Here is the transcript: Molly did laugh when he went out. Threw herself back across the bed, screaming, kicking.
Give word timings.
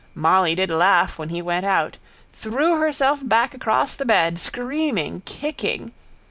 Molly 0.15 0.55
did 0.55 0.71
laugh 0.71 1.19
when 1.19 1.29
he 1.29 1.43
went 1.43 1.63
out. 1.63 1.97
Threw 2.33 2.79
herself 2.79 3.19
back 3.23 3.53
across 3.53 3.93
the 3.93 4.03
bed, 4.03 4.39
screaming, 4.39 5.21
kicking. 5.25 5.91